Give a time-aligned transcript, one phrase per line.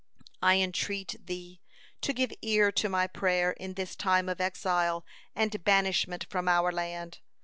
[0.41, 1.61] I entreat Thee
[2.01, 6.71] to give ear to my prayer in this time of exile and banishment from our
[6.71, 7.19] land.